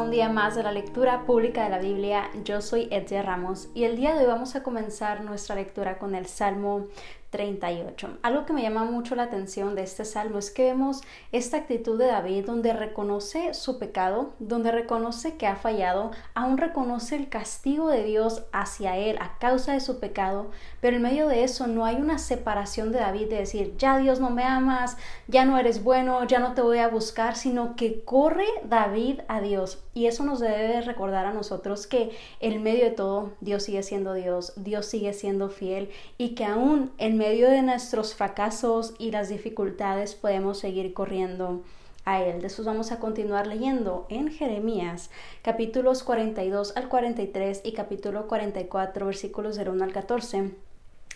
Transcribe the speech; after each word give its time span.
un 0.00 0.10
día 0.10 0.28
más 0.28 0.54
de 0.54 0.62
la 0.62 0.72
lectura 0.72 1.24
pública 1.24 1.64
de 1.64 1.70
la 1.70 1.78
Biblia. 1.78 2.30
Yo 2.44 2.60
soy 2.60 2.88
Edgar 2.90 3.24
Ramos 3.24 3.68
y 3.74 3.84
el 3.84 3.96
día 3.96 4.14
de 4.14 4.20
hoy 4.20 4.26
vamos 4.26 4.54
a 4.54 4.62
comenzar 4.62 5.24
nuestra 5.24 5.56
lectura 5.56 5.98
con 5.98 6.14
el 6.14 6.26
Salmo 6.26 6.88
38. 7.36 8.16
Algo 8.22 8.46
que 8.46 8.54
me 8.54 8.62
llama 8.62 8.84
mucho 8.84 9.14
la 9.14 9.24
atención 9.24 9.74
de 9.74 9.82
este 9.82 10.06
salmo 10.06 10.38
es 10.38 10.50
que 10.50 10.64
vemos 10.64 11.02
esta 11.32 11.58
actitud 11.58 11.98
de 11.98 12.06
David 12.06 12.46
donde 12.46 12.72
reconoce 12.72 13.52
su 13.52 13.78
pecado, 13.78 14.32
donde 14.38 14.72
reconoce 14.72 15.36
que 15.36 15.46
ha 15.46 15.56
fallado, 15.56 16.12
aún 16.32 16.56
reconoce 16.56 17.14
el 17.14 17.28
castigo 17.28 17.88
de 17.90 18.04
Dios 18.04 18.46
hacia 18.52 18.96
él 18.96 19.18
a 19.20 19.36
causa 19.38 19.74
de 19.74 19.80
su 19.80 20.00
pecado, 20.00 20.50
pero 20.80 20.96
en 20.96 21.02
medio 21.02 21.28
de 21.28 21.44
eso 21.44 21.66
no 21.66 21.84
hay 21.84 21.96
una 21.96 22.16
separación 22.16 22.90
de 22.90 23.00
David 23.00 23.28
de 23.28 23.36
decir, 23.36 23.74
ya 23.76 23.98
Dios 23.98 24.18
no 24.18 24.30
me 24.30 24.44
amas, 24.44 24.96
ya 25.28 25.44
no 25.44 25.58
eres 25.58 25.84
bueno, 25.84 26.24
ya 26.24 26.38
no 26.38 26.54
te 26.54 26.62
voy 26.62 26.78
a 26.78 26.88
buscar, 26.88 27.36
sino 27.36 27.76
que 27.76 28.02
corre 28.02 28.46
David 28.64 29.20
a 29.28 29.42
Dios. 29.42 29.82
Y 29.92 30.06
eso 30.06 30.24
nos 30.24 30.40
debe 30.40 30.80
recordar 30.82 31.26
a 31.26 31.32
nosotros 31.32 31.86
que 31.86 32.10
en 32.40 32.62
medio 32.62 32.84
de 32.84 32.90
todo 32.90 33.32
Dios 33.40 33.62
sigue 33.62 33.82
siendo 33.82 34.14
Dios, 34.14 34.52
Dios 34.56 34.86
sigue 34.86 35.12
siendo 35.12 35.48
fiel 35.48 35.90
y 36.18 36.34
que 36.34 36.44
aún 36.44 36.92
en 36.98 37.16
medio 37.16 37.25
medio 37.26 37.50
de 37.50 37.60
nuestros 37.60 38.14
fracasos 38.14 38.94
y 39.00 39.10
las 39.10 39.28
dificultades 39.28 40.14
podemos 40.14 40.60
seguir 40.60 40.94
corriendo 40.94 41.64
a 42.04 42.22
Él. 42.22 42.40
De 42.40 42.46
eso 42.46 42.62
vamos 42.62 42.92
a 42.92 43.00
continuar 43.00 43.48
leyendo 43.48 44.06
en 44.10 44.30
Jeremías 44.30 45.10
capítulos 45.42 46.04
42 46.04 46.76
al 46.76 46.88
43 46.88 47.62
y 47.64 47.72
capítulo 47.72 48.28
44 48.28 49.06
versículos 49.06 49.56
del 49.56 49.70
1 49.70 49.82
al 49.82 49.92
14. 49.92 50.65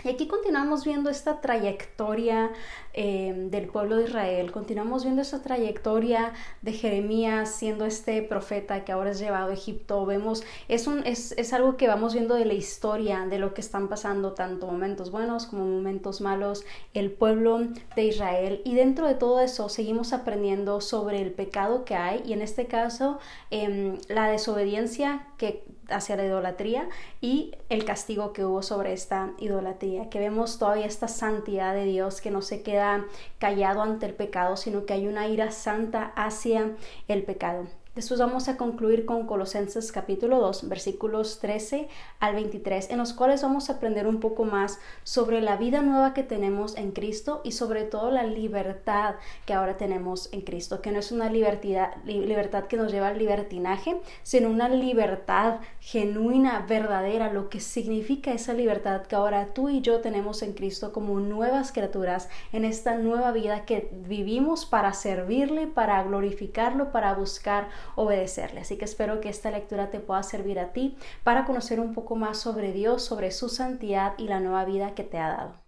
Y 0.04 0.08
aquí 0.08 0.26
continuamos 0.26 0.84
viendo 0.84 1.10
esta 1.10 1.40
trayectoria 1.40 2.50
eh, 2.94 3.34
del 3.50 3.68
pueblo 3.68 3.96
de 3.96 4.04
Israel, 4.04 4.50
continuamos 4.50 5.04
viendo 5.04 5.20
esta 5.20 5.42
trayectoria 5.42 6.32
de 6.62 6.72
Jeremías 6.72 7.54
siendo 7.54 7.84
este 7.84 8.22
profeta 8.22 8.84
que 8.84 8.92
ahora 8.92 9.10
es 9.10 9.18
llevado 9.18 9.50
a 9.50 9.54
Egipto. 9.54 10.06
Vemos, 10.06 10.42
es, 10.68 10.86
un, 10.86 11.06
es, 11.06 11.32
es 11.32 11.52
algo 11.52 11.76
que 11.76 11.86
vamos 11.86 12.14
viendo 12.14 12.34
de 12.34 12.46
la 12.46 12.54
historia, 12.54 13.26
de 13.26 13.38
lo 13.38 13.52
que 13.52 13.60
están 13.60 13.88
pasando, 13.88 14.32
tanto 14.32 14.66
momentos 14.66 15.10
buenos 15.10 15.46
como 15.46 15.64
momentos 15.66 16.20
malos, 16.20 16.64
el 16.94 17.10
pueblo 17.10 17.60
de 17.94 18.04
Israel. 18.04 18.62
Y 18.64 18.74
dentro 18.74 19.06
de 19.06 19.14
todo 19.14 19.40
eso 19.40 19.68
seguimos 19.68 20.12
aprendiendo 20.12 20.80
sobre 20.80 21.20
el 21.20 21.32
pecado 21.32 21.84
que 21.84 21.94
hay 21.94 22.22
y 22.24 22.32
en 22.32 22.40
este 22.40 22.66
caso 22.66 23.18
em, 23.50 23.98
la 24.08 24.30
desobediencia 24.30 25.26
que 25.36 25.64
hacia 25.90 26.16
la 26.16 26.24
idolatría 26.24 26.88
y 27.20 27.56
el 27.68 27.84
castigo 27.84 28.32
que 28.32 28.44
hubo 28.44 28.62
sobre 28.62 28.92
esta 28.92 29.30
idolatría, 29.38 30.10
que 30.10 30.18
vemos 30.18 30.58
todavía 30.58 30.86
esta 30.86 31.08
santidad 31.08 31.74
de 31.74 31.84
Dios 31.84 32.20
que 32.20 32.30
no 32.30 32.42
se 32.42 32.62
queda 32.62 33.04
callado 33.38 33.82
ante 33.82 34.06
el 34.06 34.14
pecado, 34.14 34.56
sino 34.56 34.86
que 34.86 34.94
hay 34.94 35.06
una 35.06 35.28
ira 35.28 35.50
santa 35.50 36.12
hacia 36.16 36.76
el 37.08 37.22
pecado. 37.22 37.66
Después 38.00 38.18
vamos 38.18 38.48
a 38.48 38.56
concluir 38.56 39.04
con 39.04 39.26
Colosenses 39.26 39.92
capítulo 39.92 40.40
2, 40.40 40.70
versículos 40.70 41.38
13 41.38 41.86
al 42.18 42.34
23, 42.34 42.88
en 42.88 42.96
los 42.96 43.12
cuales 43.12 43.42
vamos 43.42 43.68
a 43.68 43.74
aprender 43.74 44.06
un 44.06 44.20
poco 44.20 44.46
más 44.46 44.78
sobre 45.04 45.42
la 45.42 45.58
vida 45.58 45.82
nueva 45.82 46.14
que 46.14 46.22
tenemos 46.22 46.78
en 46.78 46.92
Cristo 46.92 47.42
y 47.44 47.52
sobre 47.52 47.82
todo 47.82 48.10
la 48.10 48.22
libertad 48.22 49.16
que 49.44 49.52
ahora 49.52 49.76
tenemos 49.76 50.32
en 50.32 50.40
Cristo, 50.40 50.80
que 50.80 50.92
no 50.92 50.98
es 50.98 51.12
una 51.12 51.28
libertad, 51.28 51.90
libertad 52.06 52.68
que 52.68 52.78
nos 52.78 52.90
lleva 52.90 53.08
al 53.08 53.18
libertinaje, 53.18 54.00
sino 54.22 54.48
una 54.48 54.70
libertad 54.70 55.60
genuina, 55.80 56.64
verdadera, 56.66 57.30
lo 57.30 57.50
que 57.50 57.60
significa 57.60 58.32
esa 58.32 58.54
libertad 58.54 59.02
que 59.02 59.16
ahora 59.16 59.52
tú 59.52 59.68
y 59.68 59.82
yo 59.82 60.00
tenemos 60.00 60.42
en 60.42 60.54
Cristo 60.54 60.94
como 60.94 61.20
nuevas 61.20 61.70
criaturas 61.70 62.30
en 62.54 62.64
esta 62.64 62.94
nueva 62.94 63.30
vida 63.32 63.66
que 63.66 63.90
vivimos 63.92 64.64
para 64.64 64.94
servirle, 64.94 65.66
para 65.66 66.02
glorificarlo, 66.02 66.92
para 66.92 67.12
buscar 67.12 67.68
obedecerle. 67.96 68.60
Así 68.60 68.76
que 68.76 68.84
espero 68.84 69.20
que 69.20 69.28
esta 69.28 69.50
lectura 69.50 69.90
te 69.90 70.00
pueda 70.00 70.22
servir 70.22 70.58
a 70.58 70.72
ti 70.72 70.96
para 71.24 71.44
conocer 71.44 71.80
un 71.80 71.94
poco 71.94 72.16
más 72.16 72.38
sobre 72.38 72.72
Dios, 72.72 73.02
sobre 73.02 73.30
su 73.30 73.48
santidad 73.48 74.14
y 74.18 74.28
la 74.28 74.40
nueva 74.40 74.64
vida 74.64 74.94
que 74.94 75.04
te 75.04 75.18
ha 75.18 75.28
dado. 75.28 75.64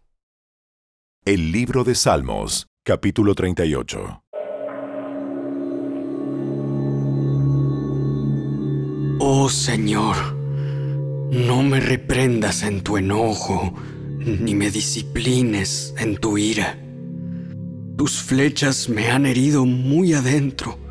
El 1.24 1.52
libro 1.52 1.84
de 1.84 1.94
Salmos, 1.94 2.66
capítulo 2.84 3.34
38. 3.34 4.22
Oh 9.20 9.48
Señor, 9.48 10.16
no 11.30 11.62
me 11.62 11.78
reprendas 11.78 12.64
en 12.64 12.82
tu 12.82 12.96
enojo, 12.96 13.72
ni 14.18 14.56
me 14.56 14.70
disciplines 14.70 15.94
en 15.96 16.16
tu 16.16 16.38
ira. 16.38 16.76
Tus 17.96 18.20
flechas 18.20 18.88
me 18.88 19.10
han 19.10 19.26
herido 19.26 19.64
muy 19.64 20.12
adentro 20.14 20.81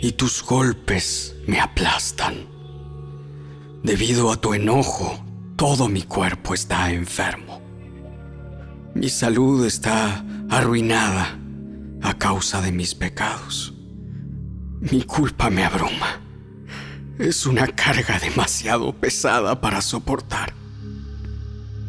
y 0.00 0.12
tus 0.12 0.42
golpes 0.42 1.36
me 1.46 1.60
aplastan. 1.60 2.46
Debido 3.82 4.32
a 4.32 4.36
tu 4.36 4.54
enojo, 4.54 5.22
todo 5.56 5.88
mi 5.88 6.02
cuerpo 6.02 6.54
está 6.54 6.90
enfermo. 6.90 7.62
Mi 8.94 9.08
salud 9.08 9.64
está 9.66 10.24
arruinada 10.48 11.38
a 12.02 12.14
causa 12.18 12.60
de 12.60 12.72
mis 12.72 12.94
pecados. 12.94 13.74
Mi 14.80 15.02
culpa 15.02 15.50
me 15.50 15.64
abruma. 15.64 16.20
Es 17.18 17.46
una 17.46 17.66
carga 17.66 18.18
demasiado 18.18 18.92
pesada 18.92 19.60
para 19.60 19.80
soportar. 19.80 20.52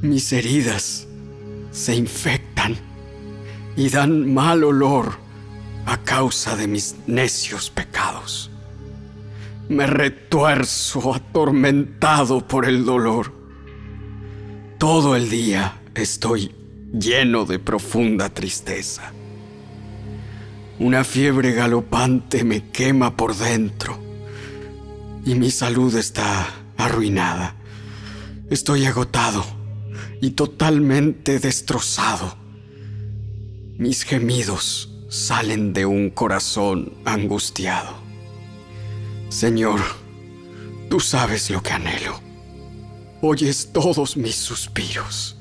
Mis 0.02 0.32
heridas 0.34 1.08
se 1.72 1.96
infectan 1.96 2.76
y 3.76 3.90
dan 3.90 4.34
mal 4.34 4.64
olor 4.64 5.25
a 5.85 5.97
causa 5.97 6.56
de 6.56 6.68
mis 6.68 6.96
necios 7.07 7.69
pecados. 7.69 8.50
Me 9.69 9.88
retuerzo 9.88 11.13
atormentado 11.13 12.47
por 12.47 12.66
el 12.66 12.85
dolor. 12.85 13.34
Todo 14.78 15.16
el 15.16 15.29
día 15.29 15.81
estoy 15.95 16.51
lleno 16.91 17.45
de 17.45 17.59
profunda 17.59 18.29
tristeza. 18.29 19.12
Una 20.78 21.03
fiebre 21.03 21.53
galopante 21.53 22.44
me 22.44 22.69
quema 22.69 23.16
por 23.16 23.35
dentro 23.35 23.97
y 25.25 25.35
mi 25.35 25.50
salud 25.50 25.95
está 25.95 26.47
arruinada. 26.78 27.56
Estoy 28.50 28.85
agotado 28.85 29.44
y 30.22 30.31
totalmente 30.31 31.40
destrozado. 31.40 32.38
Mis 33.78 34.03
gemidos 34.03 34.94
salen 35.16 35.72
de 35.72 35.86
un 35.86 36.09
corazón 36.09 36.92
angustiado. 37.06 37.96
Señor, 39.30 39.80
tú 40.90 41.00
sabes 41.00 41.50
lo 41.50 41.64
que 41.64 41.72
anhelo. 41.72 42.20
Oyes 43.22 43.70
todos 43.72 44.18
mis 44.18 44.36
suspiros. 44.36 45.38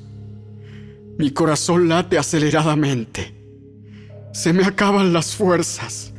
Mi 1.17 1.29
corazón 1.31 1.89
late 1.89 2.17
aceleradamente. 2.17 3.35
Se 4.33 4.53
me 4.53 4.63
acaban 4.63 5.11
las 5.11 5.35
fuerzas 5.35 6.13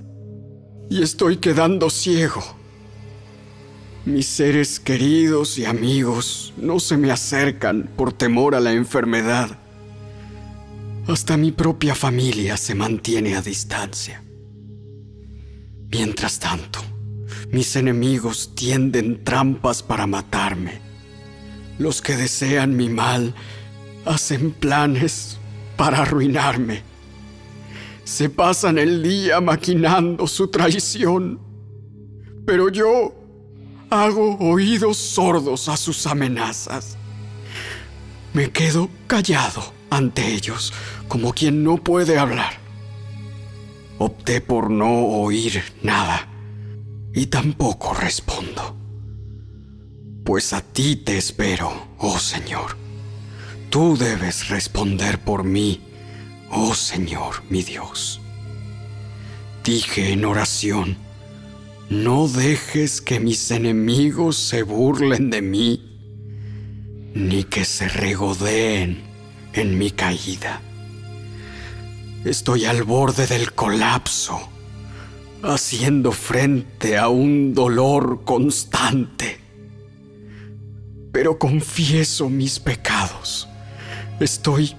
y 0.91 1.03
estoy 1.03 1.39
quedando 1.39 1.89
ciego. 1.89 2.45
Mis 4.05 4.27
seres 4.27 4.79
queridos 4.79 5.57
y 5.57 5.65
amigos 5.65 6.53
no 6.59 6.79
se 6.79 6.99
me 6.99 7.11
acercan 7.11 7.89
por 7.97 8.13
temor 8.13 8.55
a 8.55 8.61
la 8.61 8.73
enfermedad 8.73 9.59
hasta 11.09 11.37
mi 11.37 11.53
propia 11.53 11.95
familia 11.95 12.57
se 12.57 12.75
mantiene 12.75 13.37
a 13.37 13.43
distancia. 13.43 14.23
Mientras 15.89 16.41
tanto, 16.41 16.81
mis 17.51 17.77
enemigos 17.77 18.55
tienden 18.55 19.23
trampas 19.23 19.83
para 19.83 20.07
matarme. 20.07 20.81
Los 21.79 22.03
que 22.03 22.17
desean 22.17 22.77
mi 22.77 22.89
mal 22.89 23.35
hacen 24.05 24.51
planes 24.51 25.39
para 25.77 26.03
arruinarme. 26.03 26.83
Se 28.05 28.29
pasan 28.29 28.79
el 28.79 29.03
día 29.03 29.41
maquinando 29.41 30.27
su 30.27 30.49
traición. 30.49 31.41
Pero 32.47 32.69
yo 32.69 33.15
hago 33.91 34.37
oídos 34.39 34.97
sordos 34.97 35.69
a 35.69 35.77
sus 35.77 36.07
amenazas. 36.07 36.97
Me 38.33 38.51
quedo 38.51 38.89
callado 39.07 39.73
ante 39.91 40.35
ellos 40.35 40.73
como 41.09 41.33
quien 41.33 41.65
no 41.65 41.79
puede 41.79 42.19
hablar. 42.19 42.55
Opté 43.99 44.41
por 44.41 44.71
no 44.71 45.07
oír 45.07 45.63
nada 45.83 46.29
y 47.15 47.27
tampoco 47.27 47.95
respondo. 47.95 48.77
Pues 50.25 50.53
a 50.53 50.61
ti 50.61 50.97
te 50.97 51.17
espero, 51.17 51.89
oh 51.99 52.19
Señor. 52.19 52.77
Tú 53.71 53.97
debes 53.97 54.49
responder 54.49 55.19
por 55.19 55.45
mí, 55.45 55.81
oh 56.51 56.75
Señor 56.75 57.43
mi 57.49 57.63
Dios. 57.63 58.21
Dije 59.65 60.13
en 60.13 60.25
oración, 60.25 60.97
no 61.89 62.29
dejes 62.29 63.01
que 63.01 63.21
mis 63.21 63.51
enemigos 63.51 64.37
se 64.37 64.63
burlen 64.63 65.31
de 65.31 65.43
mí, 65.43 67.13
ni 67.15 67.45
que 67.45 67.65
se 67.65 67.89
regodeen 67.89 69.03
en 69.53 69.79
mi 69.79 69.91
caída. 69.91 70.61
Estoy 72.27 72.65
al 72.65 72.83
borde 72.83 73.29
del 73.29 73.53
colapso. 73.53 74.49
haciendo 75.45 76.11
frente 76.11 76.99
a 76.99 77.07
un 77.07 77.55
dolor 77.55 78.25
constante. 78.25 79.39
Pero 81.13 81.39
confieso 81.39 82.29
mis 82.29 82.59
pecados. 82.59 83.49
Estoy 84.19 84.75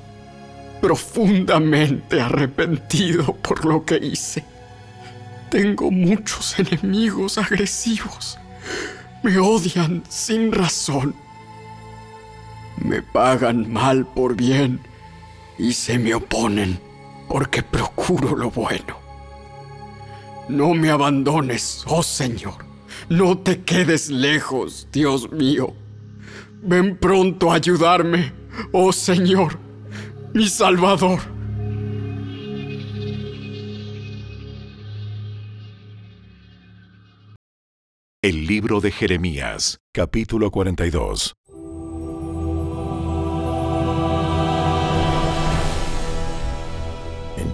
profundamente 0.82 2.20
arrepentido 2.20 3.34
por 3.38 3.64
lo 3.64 3.86
que 3.86 3.96
hice. 3.96 4.44
Tengo 5.50 5.90
muchos 5.90 6.60
enemigos 6.60 7.38
agresivos. 7.38 8.38
Me 9.24 9.38
odian 9.38 10.04
sin 10.10 10.52
razón. 10.52 11.16
Me 12.76 13.02
pagan 13.02 13.72
mal 13.72 14.06
por 14.06 14.36
bien 14.36 14.82
y 15.58 15.72
se 15.72 15.98
me 15.98 16.14
oponen 16.14 16.87
porque 17.28 17.64
procuro 17.64 18.36
lo 18.36 18.50
bueno. 18.50 18.98
No 20.50 20.74
me 20.74 20.90
abandones, 20.90 21.84
oh 21.88 22.04
Señor. 22.04 22.66
No 23.10 23.38
te 23.38 23.64
quedes 23.64 24.10
lejos, 24.10 24.88
Dios 24.92 25.32
mío. 25.32 25.74
Ven 26.62 26.98
pronto 26.98 27.52
a 27.52 27.56
ayudarme, 27.56 28.34
oh 28.72 28.92
Señor, 28.92 29.60
mi 30.34 30.48
Salvador. 30.48 31.20
El 38.22 38.48
libro 38.48 38.82
de 38.82 38.92
Jeremías, 38.92 39.80
capítulo 39.94 40.50
42. 40.52 41.36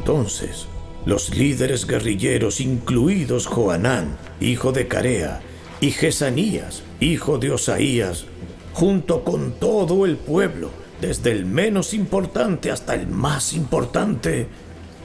Entonces, 0.03 0.67
los 1.05 1.33
líderes 1.33 1.87
guerrilleros, 1.87 2.59
incluidos 2.59 3.47
Joanán, 3.47 4.17
hijo 4.41 4.73
de 4.73 4.89
Carea, 4.89 5.39
y 5.79 5.91
Jesanías, 5.91 6.83
hijo 6.99 7.37
de 7.37 7.51
Osaías, 7.51 8.25
junto 8.73 9.23
con 9.23 9.53
todo 9.53 10.05
el 10.05 10.17
pueblo, 10.17 10.71
desde 10.99 11.31
el 11.31 11.45
menos 11.45 11.93
importante 11.93 12.69
hasta 12.69 12.95
el 12.95 13.07
más 13.07 13.53
importante, 13.53 14.49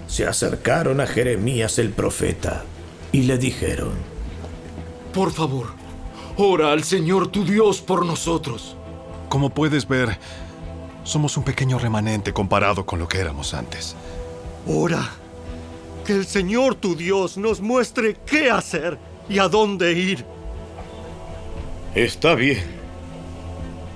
se 0.09 0.27
acercaron 0.27 1.01
a 1.01 1.07
Jeremías 1.07 1.79
el 1.79 1.91
profeta 1.91 2.65
y 3.13 3.23
le 3.23 3.39
dijeron, 3.39 3.93
Por 5.15 5.31
favor, 5.31 5.69
ora 6.37 6.73
al 6.73 6.83
Señor 6.83 7.29
tu 7.29 7.45
Dios 7.45 7.81
por 7.81 8.05
nosotros. 8.05 8.77
Como 9.29 9.51
puedes 9.51 9.87
ver, 9.87 10.19
somos 11.05 11.37
un 11.37 11.45
pequeño 11.45 11.79
remanente 11.79 12.33
comparado 12.33 12.85
con 12.85 12.99
lo 12.99 13.07
que 13.07 13.19
éramos 13.19 13.55
antes. 13.55 13.95
Ora 14.69 15.11
que 16.05 16.13
el 16.13 16.27
Señor 16.27 16.75
tu 16.75 16.95
Dios 16.95 17.37
nos 17.37 17.61
muestre 17.61 18.17
qué 18.27 18.51
hacer 18.51 18.99
y 19.29 19.39
a 19.39 19.49
dónde 19.49 19.93
ir. 19.93 20.25
Está 21.95 22.35
bien. 22.35 22.63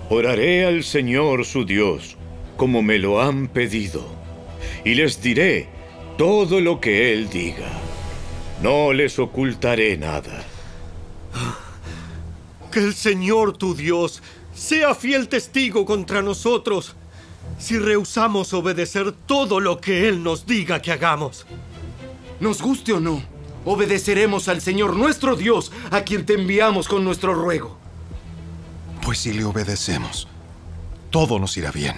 Oraré 0.09 0.67
al 0.67 0.83
Señor 0.83 1.45
su 1.45 1.65
Dios 1.65 2.17
como 2.57 2.83
me 2.83 2.99
lo 2.99 3.21
han 3.21 3.49
pedido, 3.49 4.07
y 4.85 4.95
les 4.95 5.21
diré 5.21 5.69
todo 6.17 6.61
lo 6.61 6.81
que 6.81 7.13
Él 7.13 7.29
diga. 7.29 7.69
No 8.63 8.93
les 8.93 9.19
ocultaré 9.19 9.97
nada. 9.97 10.45
Que 12.71 12.79
el 12.79 12.95
Señor 12.95 13.57
tu 13.57 13.75
Dios 13.75 14.23
sea 14.55 14.95
fiel 14.95 15.29
testigo 15.29 15.85
contra 15.85 16.23
nosotros 16.23 16.95
si 17.59 17.79
rehusamos 17.79 18.53
obedecer 18.53 19.13
todo 19.13 19.61
lo 19.61 19.81
que 19.81 20.09
Él 20.09 20.23
nos 20.23 20.47
diga 20.47 20.83
que 20.83 20.93
hagamos. 20.93 21.47
Nos 22.41 22.61
guste 22.61 22.93
o 22.93 23.01
no, 23.01 23.23
obedeceremos 23.65 24.49
al 24.49 24.61
Señor 24.61 24.97
nuestro 24.97 25.37
Dios, 25.37 25.71
a 25.91 26.03
quien 26.03 26.27
te 26.27 26.35
enviamos 26.35 26.89
con 26.89 27.05
nuestro 27.05 27.35
ruego. 27.35 27.77
Pues 29.05 29.19
si 29.19 29.33
le 29.33 29.45
obedecemos, 29.45 30.29
todo 31.11 31.39
nos 31.39 31.57
irá 31.57 31.71
bien. 31.71 31.97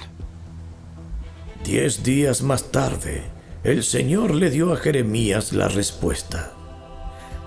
Diez 1.65 2.03
días 2.03 2.43
más 2.43 2.71
tarde, 2.71 3.25
el 3.63 3.85
Señor 3.85 4.35
le 4.35 4.51
dio 4.51 4.73
a 4.73 4.77
Jeremías 4.77 5.53
la 5.55 5.69
respuesta. 5.69 6.53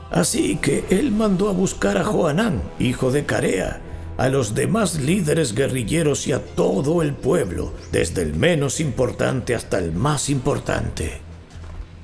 Así 0.10 0.58
que 0.58 0.86
él 0.90 1.12
mandó 1.12 1.50
a 1.50 1.52
buscar 1.52 1.98
a 1.98 2.04
Joanán, 2.04 2.64
hijo 2.80 3.12
de 3.12 3.26
Carea, 3.26 3.82
a 4.18 4.30
los 4.30 4.56
demás 4.56 5.00
líderes 5.00 5.54
guerrilleros 5.54 6.28
y 6.28 6.32
a 6.32 6.40
todo 6.40 7.02
el 7.02 7.14
pueblo, 7.14 7.74
desde 7.92 8.24
el 8.24 8.34
menos 8.34 8.80
importante 8.80 9.54
hasta 9.54 9.78
el 9.78 9.92
más 9.92 10.30
importante. 10.30 11.20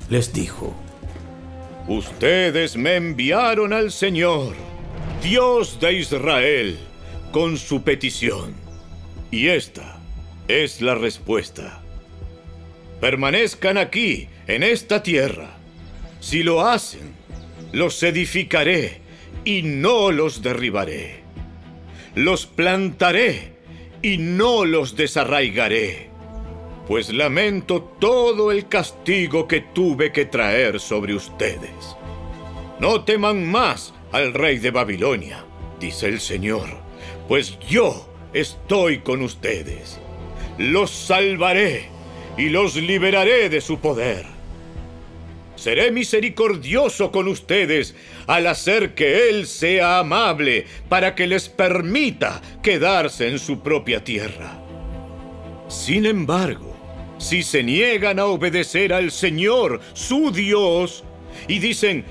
Les 0.09 0.31
dijo, 0.31 0.75
Ustedes 1.87 2.77
me 2.77 2.95
enviaron 2.95 3.73
al 3.73 3.91
Señor, 3.91 4.53
Dios 5.21 5.79
de 5.81 5.93
Israel, 5.93 6.77
con 7.31 7.57
su 7.57 7.81
petición. 7.81 8.53
Y 9.31 9.47
esta 9.47 9.99
es 10.47 10.81
la 10.81 10.95
respuesta. 10.95 11.81
Permanezcan 13.01 13.77
aquí, 13.77 14.29
en 14.47 14.63
esta 14.63 15.01
tierra. 15.03 15.57
Si 16.19 16.43
lo 16.43 16.65
hacen, 16.65 17.13
los 17.71 18.01
edificaré 18.03 19.01
y 19.43 19.63
no 19.63 20.11
los 20.11 20.41
derribaré. 20.41 21.23
Los 22.15 22.45
plantaré 22.45 23.53
y 24.01 24.17
no 24.17 24.65
los 24.65 24.95
desarraigaré 24.95 26.13
pues 26.87 27.13
lamento 27.13 27.81
todo 27.99 28.51
el 28.51 28.67
castigo 28.67 29.47
que 29.47 29.61
tuve 29.61 30.11
que 30.11 30.25
traer 30.25 30.79
sobre 30.79 31.15
ustedes. 31.15 31.95
No 32.79 33.03
teman 33.05 33.49
más 33.49 33.93
al 34.11 34.33
rey 34.33 34.57
de 34.59 34.71
Babilonia, 34.71 35.45
dice 35.79 36.07
el 36.07 36.19
Señor, 36.19 36.67
pues 37.27 37.57
yo 37.69 38.09
estoy 38.33 38.99
con 38.99 39.21
ustedes. 39.21 39.99
Los 40.57 40.91
salvaré 40.91 41.85
y 42.37 42.49
los 42.49 42.75
liberaré 42.75 43.49
de 43.49 43.61
su 43.61 43.79
poder. 43.79 44.32
Seré 45.63 45.91
misericordioso 45.91 47.09
con 47.09 47.29
ustedes 47.29 47.95
al 48.27 48.47
hacer 48.47 48.95
que 48.95 49.29
Él 49.29 49.47
sea 49.47 49.99
amable 49.99 50.65
para 50.89 51.15
que 51.15 51.25
les 51.25 51.47
permita 51.47 52.41
quedarse 52.61 53.29
en 53.29 53.39
su 53.39 53.61
propia 53.61 54.03
tierra. 54.03 54.61
Sin 55.69 56.05
embargo, 56.05 56.75
si 57.17 57.43
se 57.43 57.63
niegan 57.63 58.19
a 58.19 58.25
obedecer 58.25 58.91
al 58.91 59.09
Señor, 59.09 59.79
su 59.93 60.31
Dios, 60.31 61.05
y 61.47 61.59
dicen, 61.59 62.03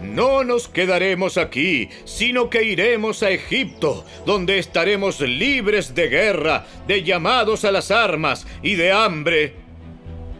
no 0.00 0.42
nos 0.42 0.66
quedaremos 0.66 1.36
aquí, 1.36 1.90
sino 2.06 2.48
que 2.48 2.62
iremos 2.62 3.22
a 3.22 3.28
Egipto, 3.28 4.06
donde 4.24 4.58
estaremos 4.58 5.20
libres 5.20 5.94
de 5.94 6.08
guerra, 6.08 6.64
de 6.86 7.02
llamados 7.02 7.66
a 7.66 7.72
las 7.72 7.90
armas 7.90 8.46
y 8.62 8.76
de 8.76 8.90
hambre. 8.90 9.52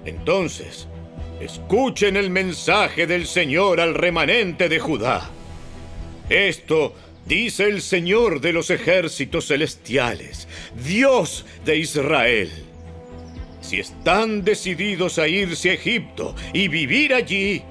Entonces, 0.06 0.88
escuchen 1.40 2.16
el 2.16 2.30
mensaje 2.30 3.06
del 3.06 3.26
Señor 3.26 3.80
al 3.80 3.94
remanente 3.94 4.68
de 4.68 4.78
Judá. 4.78 5.30
Esto 6.28 6.94
dice 7.24 7.64
el 7.64 7.82
Señor 7.82 8.40
de 8.40 8.52
los 8.52 8.70
ejércitos 8.70 9.48
celestiales, 9.48 10.48
Dios 10.74 11.44
de 11.64 11.78
Israel 11.78 12.66
si 13.66 13.80
están 13.80 14.44
decididos 14.44 15.18
a 15.18 15.26
irse 15.26 15.70
a 15.70 15.74
Egipto 15.74 16.36
y 16.52 16.68
vivir 16.68 17.12
allí, 17.12 17.62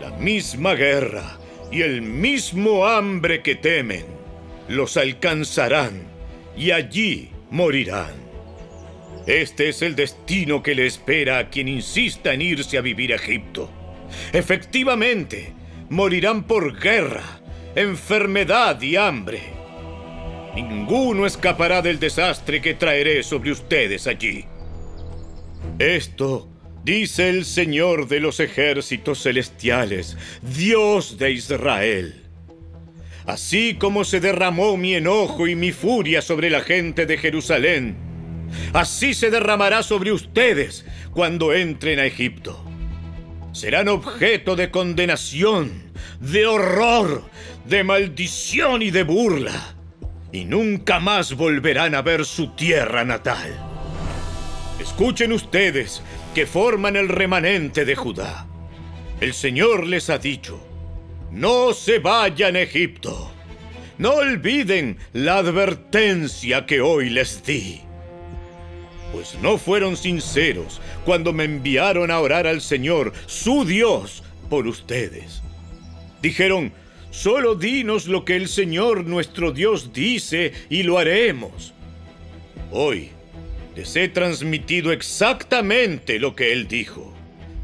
la 0.00 0.10
misma 0.10 0.74
guerra 0.74 1.38
y 1.72 1.80
el 1.80 2.02
mismo 2.02 2.86
hambre 2.86 3.42
que 3.42 3.54
temen 3.54 4.04
los 4.68 4.98
alcanzarán 4.98 6.02
y 6.56 6.72
allí 6.72 7.30
morirán. 7.50 8.29
Este 9.26 9.68
es 9.68 9.82
el 9.82 9.96
destino 9.96 10.62
que 10.62 10.74
le 10.74 10.86
espera 10.86 11.38
a 11.38 11.50
quien 11.50 11.68
insista 11.68 12.32
en 12.32 12.42
irse 12.42 12.78
a 12.78 12.80
vivir 12.80 13.12
a 13.12 13.16
Egipto. 13.16 13.70
Efectivamente, 14.32 15.52
morirán 15.88 16.44
por 16.44 16.80
guerra, 16.80 17.40
enfermedad 17.74 18.80
y 18.80 18.96
hambre. 18.96 19.40
Ninguno 20.54 21.26
escapará 21.26 21.82
del 21.82 22.00
desastre 22.00 22.60
que 22.60 22.74
traeré 22.74 23.22
sobre 23.22 23.52
ustedes 23.52 24.06
allí. 24.06 24.46
Esto 25.78 26.48
dice 26.82 27.28
el 27.28 27.44
Señor 27.44 28.08
de 28.08 28.20
los 28.20 28.40
ejércitos 28.40 29.22
celestiales, 29.22 30.16
Dios 30.42 31.18
de 31.18 31.32
Israel. 31.32 32.14
Así 33.26 33.76
como 33.78 34.04
se 34.04 34.18
derramó 34.18 34.76
mi 34.76 34.94
enojo 34.94 35.46
y 35.46 35.54
mi 35.54 35.72
furia 35.72 36.20
sobre 36.22 36.50
la 36.50 36.62
gente 36.62 37.06
de 37.06 37.16
Jerusalén, 37.16 38.09
así 38.72 39.14
se 39.14 39.30
derramará 39.30 39.82
sobre 39.82 40.12
ustedes 40.12 40.84
cuando 41.12 41.52
entren 41.52 41.98
a 41.98 42.06
Egipto. 42.06 42.64
Serán 43.52 43.88
objeto 43.88 44.56
de 44.56 44.70
condenación, 44.70 45.92
de 46.20 46.46
horror, 46.46 47.24
de 47.64 47.84
maldición 47.84 48.82
y 48.82 48.90
de 48.90 49.02
burla, 49.02 49.74
y 50.32 50.44
nunca 50.44 51.00
más 51.00 51.34
volverán 51.34 51.94
a 51.94 52.02
ver 52.02 52.24
su 52.24 52.54
tierra 52.54 53.04
natal. 53.04 53.58
Escuchen 54.78 55.32
ustedes 55.32 56.02
que 56.34 56.46
forman 56.46 56.96
el 56.96 57.08
remanente 57.08 57.84
de 57.84 57.96
Judá. 57.96 58.46
El 59.20 59.34
Señor 59.34 59.86
les 59.86 60.08
ha 60.08 60.18
dicho, 60.18 60.60
no 61.30 61.72
se 61.74 61.98
vayan 61.98 62.56
a 62.56 62.60
Egipto. 62.60 63.30
No 63.98 64.14
olviden 64.14 64.96
la 65.12 65.36
advertencia 65.36 66.64
que 66.64 66.80
hoy 66.80 67.10
les 67.10 67.44
di. 67.44 67.82
Pues 69.12 69.36
no 69.42 69.58
fueron 69.58 69.96
sinceros 69.96 70.80
cuando 71.04 71.32
me 71.32 71.44
enviaron 71.44 72.10
a 72.10 72.20
orar 72.20 72.46
al 72.46 72.60
Señor, 72.60 73.12
su 73.26 73.64
Dios, 73.64 74.22
por 74.48 74.66
ustedes. 74.66 75.42
Dijeron, 76.22 76.72
solo 77.10 77.54
dinos 77.54 78.06
lo 78.06 78.24
que 78.24 78.36
el 78.36 78.48
Señor 78.48 79.06
nuestro 79.06 79.52
Dios 79.52 79.92
dice 79.92 80.52
y 80.68 80.82
lo 80.82 80.98
haremos. 80.98 81.72
Hoy 82.70 83.10
les 83.74 83.96
he 83.96 84.08
transmitido 84.08 84.92
exactamente 84.92 86.18
lo 86.18 86.36
que 86.36 86.52
Él 86.52 86.68
dijo. 86.68 87.12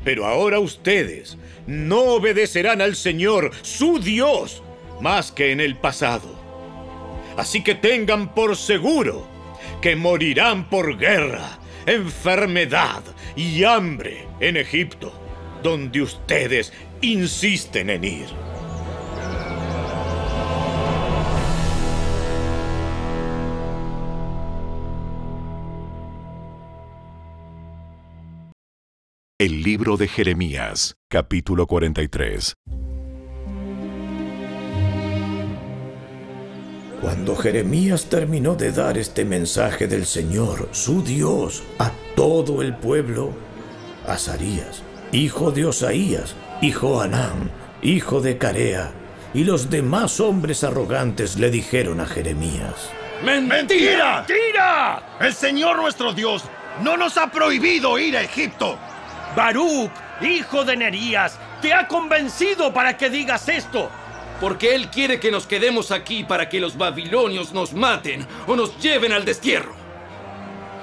Pero 0.05 0.26
ahora 0.26 0.61
ustedes 0.61 1.37
no 1.67 2.00
obedecerán 2.00 2.81
al 2.81 2.95
Señor, 2.97 3.50
su 3.62 3.99
Dios, 3.99 4.62
más 5.00 5.33
que 5.33 5.50
en 5.50 5.61
el 5.61 5.76
pasado. 5.76 6.35
Así 7.37 7.62
que 7.62 7.75
tengan 7.75 8.35
por 8.35 8.57
seguro 8.57 9.36
que 9.80 9.97
morirán 9.97 10.68
por 10.68 10.99
guerra, 10.99 11.59
enfermedad 11.87 13.02
y 13.37 13.64
hambre 13.64 14.26
en 14.40 14.56
Egipto, 14.56 15.12
donde 15.62 16.02
ustedes 16.02 16.73
insisten 17.00 17.90
en 17.90 18.04
ir. 18.04 18.47
El 29.38 29.62
libro 29.62 29.99
de 29.99 30.09
Jeremías, 30.09 30.97
capítulo 31.09 31.66
43. 31.66 32.56
Cuando 37.07 37.37
Jeremías 37.37 38.07
terminó 38.07 38.57
de 38.57 38.73
dar 38.73 38.99
este 38.99 39.25
mensaje 39.25 39.87
del 39.87 40.07
Señor, 40.07 40.69
su 40.73 41.05
Dios, 41.05 41.63
a 41.79 41.93
todo 42.17 42.63
el 42.63 42.75
pueblo, 42.75 43.31
Azarías, 44.09 44.83
hijo 45.13 45.53
de 45.53 45.67
Osaías, 45.67 46.35
y 46.61 46.73
Joanán, 46.73 47.53
hijo 47.81 48.21
de 48.21 48.39
Carea, 48.39 48.91
y 49.33 49.45
los 49.45 49.71
demás 49.71 50.19
hombres 50.19 50.65
arrogantes 50.65 51.37
le 51.37 51.49
dijeron 51.49 52.01
a 52.01 52.07
Jeremías, 52.07 52.91
¡Mentira! 53.23 54.25
¡Mentira! 54.27 55.03
El 55.21 55.33
Señor 55.33 55.77
nuestro 55.77 56.13
Dios 56.13 56.43
no 56.83 56.97
nos 56.97 57.19
ha 57.19 57.31
prohibido 57.31 58.01
ir 58.01 58.17
a 58.17 58.23
Egipto. 58.23 58.77
Baruch, 59.37 59.93
hijo 60.23 60.65
de 60.65 60.77
Nerías, 60.77 61.39
te 61.63 61.73
ha 61.73 61.87
convencido 61.87 62.75
para 62.75 62.97
que 62.97 63.11
digas 63.11 63.49
esto. 63.49 63.93
Porque 64.40 64.75
Él 64.75 64.90
quiere 64.90 65.19
que 65.19 65.31
nos 65.31 65.47
quedemos 65.47 65.90
aquí 65.90 66.25
para 66.25 66.49
que 66.49 66.61
los 66.61 66.76
babilonios 66.76 67.52
nos 67.52 67.73
maten 67.73 68.26
o 68.47 68.57
nos 68.57 68.78
lleven 68.78 69.12
al 69.12 69.25
destierro. 69.25 69.75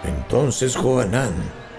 Entonces 0.04 0.76
Joanán, 0.76 1.34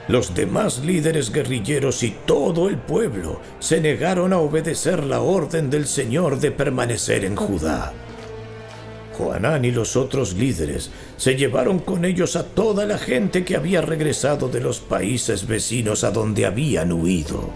los 0.09 0.35
demás 0.35 0.81
líderes 0.85 1.33
guerrilleros 1.33 2.03
y 2.03 2.11
todo 2.27 2.69
el 2.69 2.79
pueblo 2.79 3.41
se 3.59 3.81
negaron 3.81 4.33
a 4.33 4.39
obedecer 4.39 5.05
la 5.05 5.21
orden 5.21 5.71
del 5.71 5.87
Señor 5.87 6.39
de 6.39 6.51
permanecer 6.51 7.25
en 7.25 7.37
Judá. 7.37 7.93
Joanán 9.17 9.65
y 9.65 9.71
los 9.71 9.97
otros 9.97 10.35
líderes 10.35 10.91
se 11.17 11.37
llevaron 11.37 11.79
con 11.79 12.05
ellos 12.05 12.37
a 12.37 12.45
toda 12.45 12.85
la 12.85 12.99
gente 12.99 13.45
que 13.45 13.57
había 13.57 13.81
regresado 13.81 14.49
de 14.49 14.61
los 14.61 14.81
países 14.81 15.47
vecinos 15.47 16.05
a 16.05 16.11
donde 16.11 16.47
habían 16.47 16.93
huido. 16.93 17.51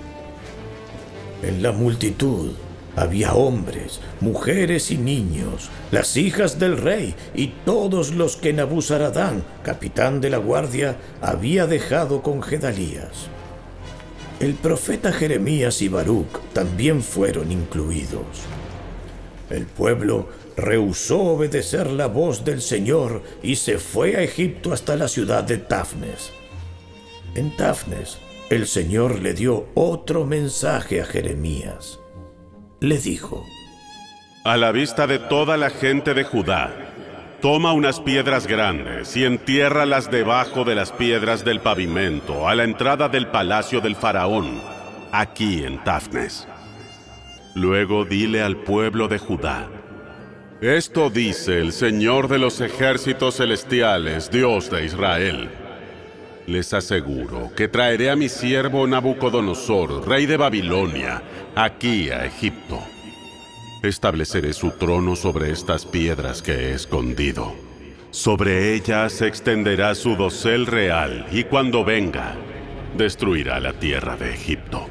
En 1.42 1.62
la 1.62 1.72
multitud 1.72 2.52
había 2.98 3.34
hombres, 3.34 4.00
mujeres 4.20 4.90
y 4.90 4.98
niños, 4.98 5.70
las 5.90 6.16
hijas 6.16 6.58
del 6.58 6.76
rey 6.76 7.14
y 7.34 7.48
todos 7.64 8.12
los 8.14 8.36
que 8.36 8.52
Nabuzaradán, 8.52 9.44
capitán 9.62 10.20
de 10.20 10.30
la 10.30 10.38
guardia, 10.38 10.96
había 11.20 11.66
dejado 11.66 12.22
con 12.22 12.42
Gedalías. 12.42 13.28
El 14.40 14.54
profeta 14.54 15.12
Jeremías 15.12 15.80
y 15.82 15.88
Baruch 15.88 16.40
también 16.52 17.02
fueron 17.02 17.52
incluidos. 17.52 18.44
El 19.50 19.66
pueblo 19.66 20.28
rehusó 20.56 21.20
obedecer 21.20 21.90
la 21.90 22.06
voz 22.06 22.44
del 22.44 22.60
Señor 22.60 23.22
y 23.42 23.56
se 23.56 23.78
fue 23.78 24.16
a 24.16 24.22
Egipto 24.22 24.72
hasta 24.72 24.96
la 24.96 25.08
ciudad 25.08 25.44
de 25.44 25.58
Tafnes. 25.58 26.32
En 27.34 27.56
Tafnes, 27.56 28.18
el 28.50 28.66
Señor 28.66 29.20
le 29.20 29.34
dio 29.34 29.66
otro 29.74 30.24
mensaje 30.24 31.00
a 31.00 31.04
Jeremías. 31.04 32.00
Le 32.80 32.98
dijo, 32.98 33.44
A 34.44 34.56
la 34.56 34.70
vista 34.70 35.08
de 35.08 35.18
toda 35.18 35.56
la 35.56 35.68
gente 35.68 36.14
de 36.14 36.22
Judá, 36.22 36.72
toma 37.40 37.72
unas 37.72 37.98
piedras 37.98 38.46
grandes 38.46 39.16
y 39.16 39.24
entiérralas 39.24 40.12
debajo 40.12 40.62
de 40.62 40.76
las 40.76 40.92
piedras 40.92 41.44
del 41.44 41.58
pavimento 41.58 42.46
a 42.46 42.54
la 42.54 42.62
entrada 42.62 43.08
del 43.08 43.26
palacio 43.26 43.80
del 43.80 43.96
faraón, 43.96 44.60
aquí 45.10 45.64
en 45.64 45.82
Tafnes. 45.82 46.46
Luego 47.56 48.04
dile 48.04 48.42
al 48.42 48.58
pueblo 48.58 49.08
de 49.08 49.18
Judá, 49.18 49.68
esto 50.60 51.10
dice 51.10 51.60
el 51.60 51.72
Señor 51.72 52.28
de 52.28 52.38
los 52.38 52.60
ejércitos 52.60 53.38
celestiales, 53.38 54.30
Dios 54.30 54.70
de 54.70 54.84
Israel. 54.84 55.67
Les 56.48 56.72
aseguro 56.72 57.52
que 57.54 57.68
traeré 57.68 58.08
a 58.08 58.16
mi 58.16 58.30
siervo 58.30 58.86
Nabucodonosor, 58.86 60.08
rey 60.08 60.24
de 60.24 60.38
Babilonia, 60.38 61.22
aquí 61.54 62.08
a 62.08 62.24
Egipto. 62.24 62.80
Estableceré 63.82 64.54
su 64.54 64.70
trono 64.70 65.14
sobre 65.14 65.52
estas 65.52 65.84
piedras 65.84 66.40
que 66.40 66.52
he 66.52 66.72
escondido. 66.72 67.52
Sobre 68.10 68.72
ellas 68.72 69.12
se 69.12 69.26
extenderá 69.26 69.94
su 69.94 70.16
dosel 70.16 70.64
real 70.64 71.26
y 71.30 71.44
cuando 71.44 71.84
venga, 71.84 72.34
destruirá 72.96 73.60
la 73.60 73.74
tierra 73.74 74.16
de 74.16 74.32
Egipto. 74.32 74.86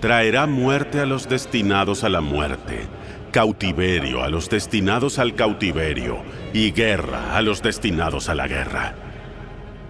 Traerá 0.00 0.46
muerte 0.46 1.00
a 1.00 1.04
los 1.04 1.28
destinados 1.28 2.02
a 2.02 2.08
la 2.08 2.22
muerte 2.22 2.88
cautiverio 3.30 4.22
a 4.22 4.30
los 4.30 4.48
destinados 4.48 5.18
al 5.18 5.34
cautiverio 5.34 6.22
y 6.54 6.70
guerra 6.70 7.36
a 7.36 7.42
los 7.42 7.60
destinados 7.60 8.30
a 8.30 8.34
la 8.34 8.48
guerra. 8.48 9.05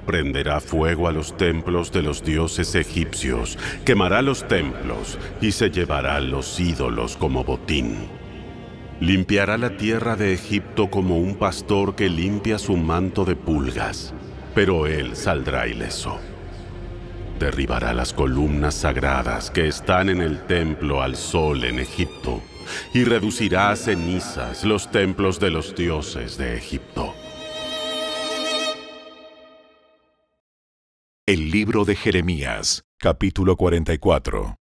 Prenderá 0.07 0.61
fuego 0.61 1.09
a 1.09 1.13
los 1.13 1.37
templos 1.37 1.91
de 1.91 2.03
los 2.03 2.23
dioses 2.23 2.77
egipcios, 2.77 3.59
quemará 3.85 4.23
los 4.23 4.47
templos 4.47 5.19
y 5.41 5.51
se 5.51 5.69
llevará 5.71 6.21
los 6.21 6.61
ídolos 6.61 7.17
como 7.17 7.43
botín. 7.43 7.97
Limpiará 9.01 9.59
la 9.59 9.77
tierra 9.77 10.15
de 10.15 10.33
Egipto 10.33 10.89
como 10.91 11.19
un 11.19 11.35
pastor 11.35 11.97
que 11.97 12.09
limpia 12.09 12.59
su 12.59 12.77
manto 12.77 13.25
de 13.25 13.35
pulgas, 13.35 14.15
pero 14.55 14.87
él 14.87 15.17
saldrá 15.17 15.67
ileso. 15.67 16.19
Derribará 17.41 17.93
las 17.93 18.13
columnas 18.13 18.75
sagradas 18.75 19.51
que 19.51 19.67
están 19.67 20.09
en 20.09 20.23
el 20.23 20.47
templo 20.47 21.03
al 21.03 21.17
sol 21.17 21.65
en 21.65 21.81
Egipto 21.81 22.41
y 22.95 23.05
reducirá 23.05 23.71
a 23.71 23.77
cenizas 23.77 24.65
los 24.65 24.91
templos 24.91 25.41
de 25.41 25.51
los 25.51 25.75
dioses 25.75 26.39
de 26.39 26.57
Egipto. 26.57 27.13
El 31.28 31.50
libro 31.50 31.85
de 31.85 31.97
Jeremías, 31.97 32.85
capítulo 32.99 33.56
44. 33.56 34.61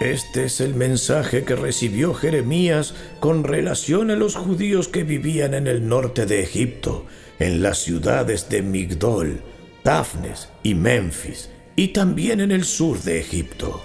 Este 0.00 0.44
es 0.44 0.60
el 0.60 0.76
mensaje 0.76 1.42
que 1.42 1.56
recibió 1.56 2.14
Jeremías 2.14 2.94
con 3.18 3.42
relación 3.42 4.12
a 4.12 4.14
los 4.14 4.36
judíos 4.36 4.86
que 4.86 5.02
vivían 5.02 5.54
en 5.54 5.66
el 5.66 5.88
norte 5.88 6.24
de 6.24 6.40
Egipto, 6.40 7.06
en 7.40 7.62
las 7.62 7.78
ciudades 7.78 8.48
de 8.48 8.62
Migdol, 8.62 9.42
Tafnes 9.82 10.50
y 10.62 10.76
Memphis, 10.76 11.50
y 11.74 11.88
también 11.88 12.40
en 12.40 12.52
el 12.52 12.64
sur 12.64 13.02
de 13.02 13.18
Egipto. 13.18 13.82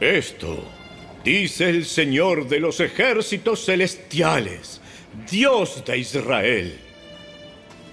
Esto 0.00 0.64
dice 1.22 1.68
el 1.68 1.84
Señor 1.84 2.48
de 2.48 2.60
los 2.60 2.80
ejércitos 2.80 3.66
celestiales, 3.66 4.80
Dios 5.30 5.84
de 5.84 5.98
Israel. 5.98 6.78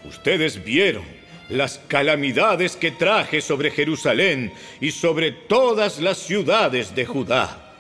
Ustedes 0.06 0.64
vieron 0.64 1.04
las 1.50 1.80
calamidades 1.88 2.76
que 2.76 2.92
traje 2.92 3.42
sobre 3.42 3.72
Jerusalén 3.72 4.52
y 4.82 4.92
sobre 4.92 5.32
todas 5.32 6.00
las 6.00 6.18
ciudades 6.18 6.96
de 6.96 7.06
Judá. 7.06 7.74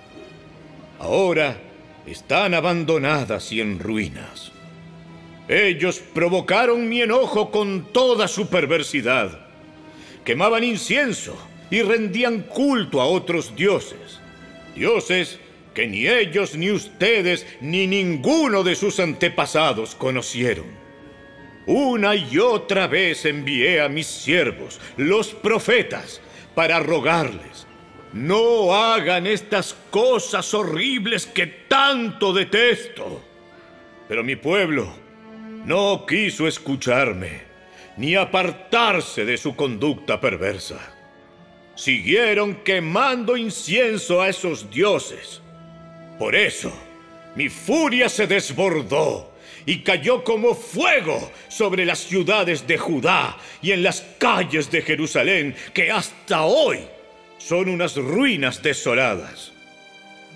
Ahora 0.99 1.57
están 2.05 2.53
abandonadas 2.53 3.51
y 3.51 3.61
en 3.61 3.79
ruinas. 3.79 4.51
Ellos 5.47 5.99
provocaron 6.13 6.87
mi 6.87 7.01
enojo 7.01 7.51
con 7.51 7.91
toda 7.91 8.27
su 8.27 8.47
perversidad 8.47 9.43
quemaban 10.23 10.63
incienso 10.63 11.37
y 11.69 11.81
rendían 11.81 12.41
culto 12.41 13.01
a 13.01 13.05
otros 13.05 13.55
dioses. 13.55 14.19
Dioses 14.75 15.39
que 15.73 15.87
ni 15.87 16.07
ellos, 16.07 16.55
ni 16.55 16.71
ustedes, 16.71 17.45
ni 17.61 17.87
ninguno 17.87 18.63
de 18.63 18.75
sus 18.75 18.99
antepasados 18.99 19.95
conocieron. 19.95 20.65
Una 21.65 22.15
y 22.15 22.37
otra 22.37 22.87
vez 22.87 23.25
envié 23.25 23.81
a 23.81 23.89
mis 23.89 24.07
siervos, 24.07 24.79
los 24.97 25.29
profetas, 25.29 26.21
para 26.55 26.79
rogarles, 26.79 27.65
no 28.13 28.75
hagan 28.75 29.25
estas 29.25 29.75
cosas 29.89 30.53
horribles 30.53 31.25
que 31.25 31.47
tanto 31.47 32.31
detesto. 32.31 33.23
Pero 34.07 34.23
mi 34.23 34.35
pueblo 34.35 34.93
no 35.65 36.05
quiso 36.05 36.47
escucharme, 36.47 37.41
ni 37.97 38.15
apartarse 38.15 39.25
de 39.25 39.37
su 39.37 39.55
conducta 39.55 40.19
perversa. 40.19 40.79
Siguieron 41.75 42.55
quemando 42.63 43.35
incienso 43.35 44.21
a 44.21 44.29
esos 44.29 44.69
dioses. 44.69 45.42
Por 46.17 46.35
eso, 46.35 46.71
mi 47.35 47.49
furia 47.49 48.09
se 48.09 48.27
desbordó 48.27 49.33
y 49.65 49.79
cayó 49.79 50.23
como 50.23 50.53
fuego 50.53 51.31
sobre 51.47 51.85
las 51.85 51.99
ciudades 51.99 52.67
de 52.67 52.77
Judá 52.77 53.37
y 53.61 53.71
en 53.71 53.83
las 53.83 54.01
calles 54.17 54.69
de 54.69 54.81
Jerusalén, 54.81 55.55
que 55.73 55.91
hasta 55.91 56.43
hoy 56.43 56.79
son 57.37 57.69
unas 57.69 57.95
ruinas 57.95 58.61
desoladas. 58.61 59.51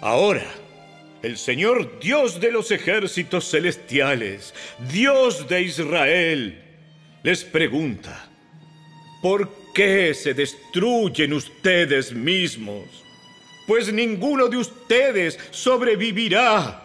Ahora, 0.01 0.45
el 1.23 1.37
Señor 1.37 1.99
Dios 1.99 2.39
de 2.39 2.51
los 2.51 2.71
ejércitos 2.71 3.49
celestiales, 3.49 4.53
Dios 4.91 5.47
de 5.47 5.61
Israel, 5.61 6.63
les 7.23 7.43
pregunta, 7.43 8.29
¿por 9.21 9.49
qué 9.73 10.13
se 10.13 10.33
destruyen 10.33 11.33
ustedes 11.33 12.13
mismos? 12.13 13.06
Pues 13.67 13.93
ninguno 13.93 14.47
de 14.47 14.57
ustedes 14.57 15.37
sobrevivirá. 15.51 16.83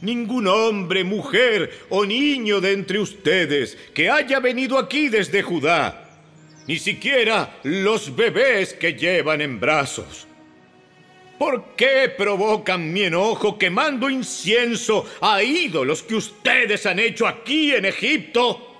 Ningún 0.00 0.46
hombre, 0.46 1.04
mujer 1.04 1.86
o 1.90 2.06
niño 2.06 2.60
de 2.60 2.72
entre 2.72 2.98
ustedes 2.98 3.76
que 3.92 4.08
haya 4.08 4.40
venido 4.40 4.78
aquí 4.78 5.08
desde 5.08 5.42
Judá, 5.42 6.08
ni 6.66 6.78
siquiera 6.78 7.58
los 7.64 8.14
bebés 8.14 8.72
que 8.72 8.94
llevan 8.94 9.42
en 9.42 9.60
brazos 9.60 10.26
¿Por 11.38 11.74
qué 11.76 12.08
provocan 12.16 12.92
mi 12.92 13.02
enojo 13.02 13.58
quemando 13.58 14.08
incienso 14.08 15.04
a 15.20 15.42
ídolos 15.42 16.02
que 16.02 16.14
ustedes 16.14 16.86
han 16.86 17.00
hecho 17.00 17.26
aquí 17.26 17.72
en 17.72 17.86
Egipto? 17.86 18.70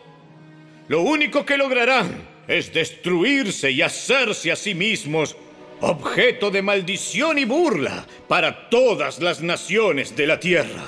Lo 0.89 1.03
único 1.03 1.45
que 1.45 1.57
lograrán 1.57 2.27
es 2.47 2.73
destruirse 2.73 3.71
y 3.71 3.83
hacerse 3.83 4.53
a 4.53 4.57
sí 4.57 4.75
mismos 4.75 5.37
objeto 5.85 6.51
de 6.51 6.63
maldición 6.63 7.39
y 7.39 7.45
burla 7.45 8.07
para 8.27 8.71
todas 8.71 9.21
las 9.21 9.43
naciones 9.43 10.17
de 10.17 10.27
la 10.27 10.41
tierra. 10.41 10.85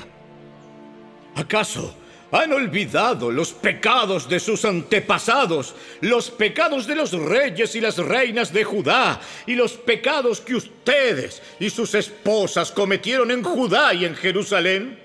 ¿Acaso 1.34 1.94
han 2.32 2.52
olvidado 2.52 3.30
los 3.30 3.52
pecados 3.52 4.28
de 4.28 4.40
sus 4.40 4.64
antepasados, 4.64 5.74
los 6.00 6.30
pecados 6.30 6.86
de 6.86 6.96
los 6.96 7.12
reyes 7.12 7.74
y 7.76 7.80
las 7.80 7.98
reinas 7.98 8.52
de 8.52 8.64
Judá, 8.64 9.20
y 9.46 9.54
los 9.54 9.72
pecados 9.72 10.40
que 10.40 10.56
ustedes 10.56 11.42
y 11.60 11.70
sus 11.70 11.94
esposas 11.94 12.72
cometieron 12.72 13.30
en 13.30 13.42
Judá 13.42 13.94
y 13.94 14.04
en 14.04 14.14
Jerusalén. 14.14 14.98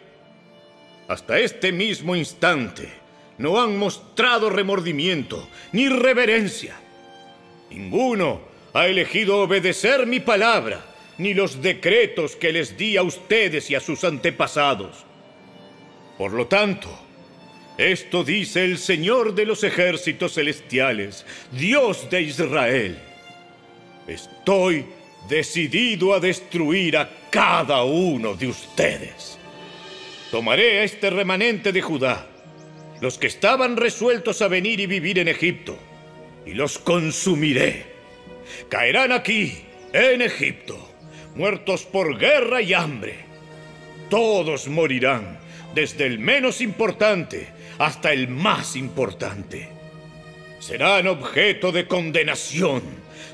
Hasta 1.08 1.38
este 1.40 1.72
mismo 1.72 2.16
instante 2.16 2.92
no 3.38 3.62
han 3.62 3.78
mostrado 3.78 4.50
remordimiento 4.50 5.48
ni 5.74 5.90
reverencia. 5.90 6.76
Ninguno 7.70 8.51
ha 8.74 8.88
elegido 8.88 9.42
obedecer 9.42 10.06
mi 10.06 10.20
palabra, 10.20 10.86
ni 11.18 11.34
los 11.34 11.62
decretos 11.62 12.36
que 12.36 12.52
les 12.52 12.78
di 12.78 12.98
a 12.98 13.04
ustedes 13.04 13.70
y 13.70 13.76
a 13.76 13.80
sus 13.80 14.04
antepasados. 14.04 15.06
Por 16.18 16.34
lo 16.34 16.48
tanto, 16.48 16.90
esto 17.78 18.24
dice 18.24 18.64
el 18.64 18.78
Señor 18.78 19.34
de 19.34 19.46
los 19.46 19.64
ejércitos 19.64 20.34
celestiales, 20.34 21.26
Dios 21.52 22.10
de 22.10 22.22
Israel. 22.22 23.00
Estoy 24.08 24.86
decidido 25.28 26.14
a 26.14 26.20
destruir 26.20 26.98
a 26.98 27.10
cada 27.30 27.84
uno 27.84 28.36
de 28.36 28.48
ustedes. 28.48 29.38
Tomaré 30.32 30.80
a 30.80 30.84
este 30.84 31.10
remanente 31.10 31.72
de 31.72 31.82
Judá, 31.82 32.28
los 33.02 33.18
que 33.18 33.28
estaban 33.28 33.78
resueltos 33.78 34.42
a 34.42 34.48
venir 34.48 34.80
y 34.80 34.86
vivir 34.86 35.20
en 35.20 35.28
Egipto, 35.28 35.78
y 36.46 36.54
los 36.54 36.78
consumiré. 36.78 37.91
Caerán 38.70 39.12
aquí, 39.12 39.64
en 39.94 40.22
Egipto, 40.22 40.92
muertos 41.36 41.84
por 41.84 42.18
guerra 42.18 42.62
y 42.62 42.74
hambre. 42.74 43.16
Todos 44.10 44.68
morirán, 44.68 45.40
desde 45.74 46.06
el 46.06 46.20
menos 46.20 46.62
importante 46.62 47.48
hasta 47.80 48.14
el 48.14 48.28
más 48.28 48.76
importante. 48.76 49.70
Serán 50.60 51.08
objeto 51.08 51.72
de 51.72 51.88
condenación, 51.88 52.84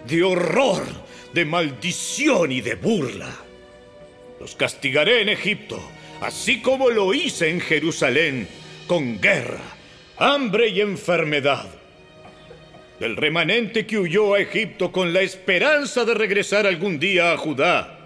de 0.08 0.23
horror, 0.23 0.86
de 1.34 1.45
maldición 1.45 2.51
y 2.51 2.62
de 2.62 2.75
burla. 2.75 3.36
Los 4.39 4.56
castigaré 4.56 5.21
en 5.21 5.30
Egipto, 5.30 5.82
así 6.21 6.62
como 6.62 6.89
lo 6.89 7.13
hice 7.13 7.49
en 7.49 7.60
Jerusalén, 7.60 8.47
con 8.88 9.19
guerra, 9.19 9.62
hambre 10.17 10.69
y 10.69 10.82
enfermedad. 10.82 11.67
Del 13.00 13.16
remanente 13.16 13.86
que 13.86 14.00
huyó 14.00 14.34
a 14.34 14.40
Egipto 14.40 14.92
con 14.92 15.14
la 15.14 15.22
esperanza 15.22 16.04
de 16.04 16.14
regresar 16.14 16.66
algún 16.66 17.00
día 17.00 17.32
a 17.32 17.38
Judá, 17.38 18.00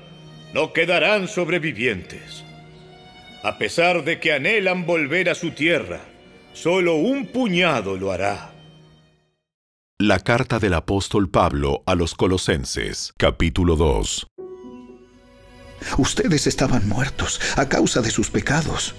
no 0.54 0.74
quedarán 0.74 1.28
sobrevivientes. 1.28 2.44
A 3.44 3.58
pesar 3.58 4.04
de 4.04 4.20
que 4.20 4.34
anhelan 4.34 4.86
volver 4.86 5.30
a 5.30 5.36
su 5.36 5.52
tierra, 5.52 6.02
Solo 6.54 6.96
un 6.96 7.28
puñado 7.28 7.98
lo 7.98 8.12
hará. 8.12 8.52
La 9.98 10.20
carta 10.20 10.60
del 10.60 10.74
apóstol 10.74 11.30
Pablo 11.30 11.82
a 11.86 11.96
los 11.96 12.14
Colosenses, 12.14 13.14
capítulo 13.18 13.76
2. 13.78 14.28
Ustedes 15.98 16.48
estaban 16.48 16.88
muertos 16.90 17.40
a 17.56 17.70
causa 17.70 18.02
de 18.02 18.12
sus 18.12 18.30
pecados 18.30 18.96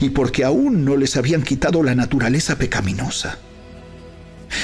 y 0.00 0.10
porque 0.10 0.44
aún 0.44 0.84
no 0.84 0.96
les 0.96 1.16
habían 1.16 1.42
quitado 1.42 1.82
la 1.82 1.94
naturaleza 1.94 2.56
pecaminosa. 2.56 3.38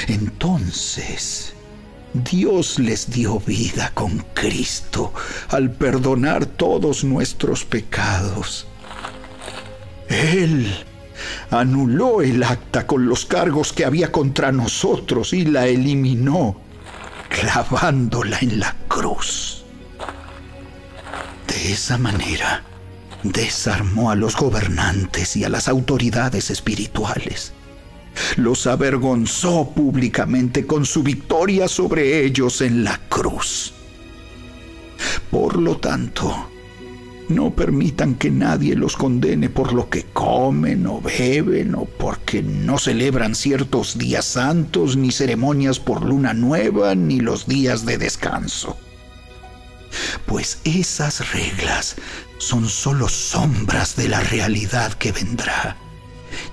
Entonces, 0.07 1.53
Dios 2.13 2.79
les 2.79 3.09
dio 3.09 3.39
vida 3.39 3.91
con 3.93 4.25
Cristo 4.33 5.13
al 5.49 5.71
perdonar 5.71 6.45
todos 6.45 7.03
nuestros 7.03 7.65
pecados. 7.65 8.65
Él 10.07 10.67
anuló 11.51 12.21
el 12.21 12.43
acta 12.43 12.87
con 12.87 13.07
los 13.07 13.25
cargos 13.25 13.73
que 13.73 13.85
había 13.85 14.11
contra 14.11 14.51
nosotros 14.51 15.33
y 15.33 15.45
la 15.45 15.67
eliminó, 15.67 16.59
clavándola 17.29 18.39
en 18.41 18.59
la 18.59 18.75
cruz. 18.87 19.63
De 21.47 21.73
esa 21.73 21.97
manera, 21.97 22.63
desarmó 23.23 24.09
a 24.09 24.15
los 24.15 24.35
gobernantes 24.35 25.35
y 25.35 25.43
a 25.43 25.49
las 25.49 25.67
autoridades 25.67 26.49
espirituales. 26.49 27.53
Los 28.37 28.67
avergonzó 28.67 29.71
públicamente 29.75 30.65
con 30.65 30.85
su 30.85 31.03
victoria 31.03 31.67
sobre 31.67 32.23
ellos 32.25 32.61
en 32.61 32.83
la 32.83 32.99
cruz. 33.09 33.73
Por 35.31 35.57
lo 35.57 35.77
tanto, 35.77 36.49
no 37.29 37.51
permitan 37.51 38.15
que 38.15 38.31
nadie 38.31 38.75
los 38.75 38.97
condene 38.97 39.49
por 39.49 39.73
lo 39.73 39.89
que 39.89 40.05
comen 40.05 40.87
o 40.87 40.99
beben 40.99 41.75
o 41.75 41.85
porque 41.85 42.41
no 42.41 42.79
celebran 42.79 43.35
ciertos 43.35 43.97
días 43.97 44.25
santos, 44.25 44.97
ni 44.97 45.11
ceremonias 45.11 45.79
por 45.79 46.03
luna 46.03 46.33
nueva, 46.33 46.95
ni 46.95 47.19
los 47.19 47.45
días 47.45 47.85
de 47.85 47.99
descanso. 47.99 48.77
Pues 50.25 50.59
esas 50.63 51.31
reglas 51.31 51.95
son 52.39 52.67
solo 52.67 53.07
sombras 53.07 53.95
de 53.95 54.09
la 54.09 54.21
realidad 54.21 54.93
que 54.93 55.11
vendrá. 55.11 55.77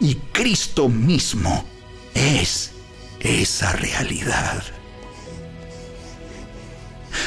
Y 0.00 0.16
Cristo 0.32 0.88
mismo 0.88 1.64
es 2.14 2.72
esa 3.20 3.72
realidad. 3.72 4.62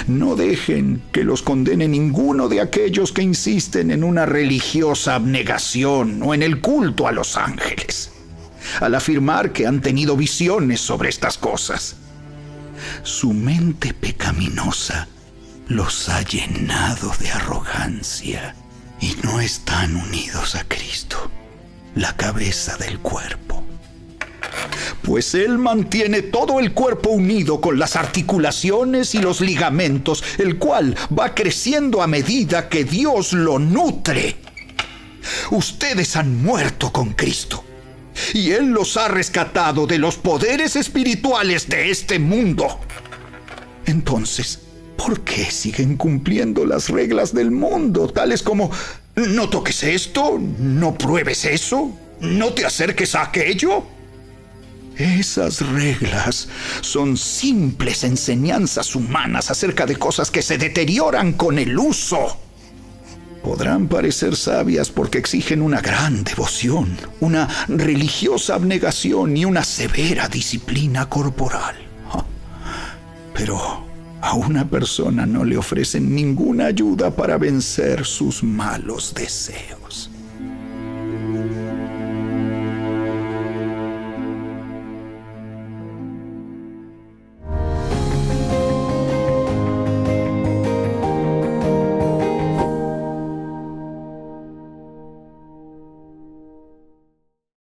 No 0.07 0.35
dejen 0.35 1.01
que 1.11 1.23
los 1.23 1.41
condene 1.41 1.87
ninguno 1.87 2.47
de 2.47 2.61
aquellos 2.61 3.11
que 3.11 3.21
insisten 3.21 3.91
en 3.91 4.03
una 4.03 4.25
religiosa 4.25 5.15
abnegación 5.15 6.21
o 6.23 6.33
en 6.33 6.43
el 6.43 6.61
culto 6.61 7.07
a 7.07 7.11
los 7.11 7.37
ángeles, 7.37 8.11
al 8.79 8.95
afirmar 8.95 9.51
que 9.51 9.67
han 9.67 9.81
tenido 9.81 10.15
visiones 10.15 10.79
sobre 10.79 11.09
estas 11.09 11.37
cosas. 11.37 11.97
Su 13.03 13.33
mente 13.33 13.93
pecaminosa 13.93 15.07
los 15.67 16.09
ha 16.09 16.21
llenado 16.23 17.11
de 17.19 17.31
arrogancia 17.31 18.55
y 19.01 19.15
no 19.23 19.39
están 19.39 19.95
unidos 19.95 20.55
a 20.55 20.63
Cristo, 20.63 21.31
la 21.99 22.15
cabeza 22.15 22.77
del 22.77 22.99
cuerpo 22.99 23.63
pues 25.01 25.33
Él 25.33 25.57
mantiene 25.57 26.21
todo 26.21 26.59
el 26.59 26.73
cuerpo 26.73 27.09
unido 27.09 27.59
con 27.59 27.79
las 27.79 27.95
articulaciones 27.95 29.15
y 29.15 29.19
los 29.19 29.41
ligamentos, 29.41 30.23
el 30.37 30.57
cual 30.57 30.95
va 31.17 31.33
creciendo 31.33 32.01
a 32.03 32.07
medida 32.07 32.69
que 32.69 32.83
Dios 32.83 33.33
lo 33.33 33.57
nutre. 33.57 34.35
Ustedes 35.51 36.15
han 36.15 36.43
muerto 36.43 36.91
con 36.91 37.13
Cristo 37.13 37.63
y 38.33 38.51
Él 38.51 38.67
los 38.67 38.97
ha 38.97 39.07
rescatado 39.07 39.87
de 39.87 39.97
los 39.97 40.15
poderes 40.15 40.75
espirituales 40.75 41.67
de 41.67 41.89
este 41.89 42.19
mundo. 42.19 42.79
Entonces, 43.85 44.59
¿por 44.95 45.21
qué 45.21 45.49
siguen 45.49 45.97
cumpliendo 45.97 46.65
las 46.65 46.89
reglas 46.89 47.33
del 47.33 47.49
mundo, 47.51 48.09
tales 48.09 48.43
como 48.43 48.69
no 49.27 49.49
toques 49.49 49.83
esto, 49.83 50.39
no 50.39 50.97
pruebes 50.97 51.45
eso, 51.45 51.91
no 52.21 52.53
te 52.53 52.65
acerques 52.65 53.15
a 53.15 53.23
aquello? 53.23 53.83
Esas 54.97 55.61
reglas 55.61 56.49
son 56.81 57.15
simples 57.15 58.03
enseñanzas 58.03 58.95
humanas 58.95 59.49
acerca 59.49 59.85
de 59.85 59.95
cosas 59.95 60.29
que 60.29 60.41
se 60.41 60.57
deterioran 60.57 61.33
con 61.33 61.57
el 61.57 61.77
uso. 61.77 62.37
Podrán 63.41 63.87
parecer 63.87 64.35
sabias 64.35 64.89
porque 64.89 65.17
exigen 65.17 65.61
una 65.61 65.79
gran 65.79 66.25
devoción, 66.25 66.97
una 67.21 67.47
religiosa 67.69 68.55
abnegación 68.55 69.37
y 69.37 69.45
una 69.45 69.63
severa 69.63 70.27
disciplina 70.27 71.07
corporal. 71.07 71.75
Pero 73.33 73.88
a 74.21 74.35
una 74.35 74.69
persona 74.69 75.25
no 75.25 75.43
le 75.43 75.57
ofrecen 75.57 76.13
ninguna 76.13 76.65
ayuda 76.65 77.11
para 77.11 77.37
vencer 77.37 78.05
sus 78.05 78.43
malos 78.43 79.13
deseos. 79.13 80.08